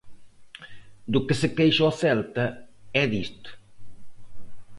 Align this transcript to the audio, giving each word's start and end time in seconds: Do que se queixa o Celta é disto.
Do 1.11 1.19
que 1.27 1.35
se 1.41 1.47
queixa 1.57 1.89
o 1.89 1.93
Celta 2.01 2.45
é 3.01 3.03
disto. 3.13 3.49